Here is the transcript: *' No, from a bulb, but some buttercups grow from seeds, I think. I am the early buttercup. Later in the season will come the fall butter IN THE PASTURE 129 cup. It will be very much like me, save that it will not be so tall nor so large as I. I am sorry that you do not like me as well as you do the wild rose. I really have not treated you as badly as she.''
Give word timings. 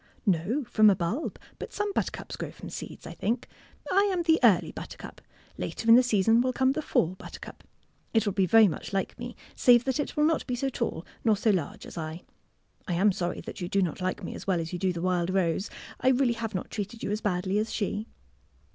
*' 0.19 0.25
No, 0.25 0.63
from 0.63 0.89
a 0.89 0.95
bulb, 0.95 1.37
but 1.59 1.71
some 1.71 1.93
buttercups 1.93 2.35
grow 2.35 2.49
from 2.51 2.71
seeds, 2.71 3.05
I 3.05 3.13
think. 3.13 3.47
I 3.91 4.09
am 4.11 4.23
the 4.23 4.39
early 4.43 4.71
buttercup. 4.71 5.21
Later 5.59 5.87
in 5.87 5.93
the 5.93 6.01
season 6.01 6.41
will 6.41 6.53
come 6.53 6.71
the 6.71 6.81
fall 6.81 7.09
butter 7.09 7.37
IN 7.43 7.53
THE 7.53 7.53
PASTURE 7.53 7.61
129 8.13 8.17
cup. 8.17 8.17
It 8.17 8.25
will 8.25 8.33
be 8.33 8.45
very 8.47 8.67
much 8.67 8.93
like 8.93 9.19
me, 9.19 9.35
save 9.55 9.83
that 9.85 9.99
it 9.99 10.17
will 10.17 10.23
not 10.25 10.47
be 10.47 10.55
so 10.55 10.69
tall 10.69 11.05
nor 11.23 11.37
so 11.37 11.51
large 11.51 11.85
as 11.85 11.99
I. 11.99 12.23
I 12.87 12.95
am 12.95 13.11
sorry 13.11 13.41
that 13.41 13.61
you 13.61 13.69
do 13.69 13.83
not 13.83 14.01
like 14.01 14.23
me 14.23 14.33
as 14.33 14.47
well 14.47 14.59
as 14.59 14.73
you 14.73 14.79
do 14.79 14.91
the 14.91 15.03
wild 15.03 15.29
rose. 15.29 15.69
I 15.99 16.07
really 16.07 16.33
have 16.33 16.55
not 16.55 16.71
treated 16.71 17.03
you 17.03 17.11
as 17.11 17.21
badly 17.21 17.59
as 17.59 17.71
she.'' 17.71 18.07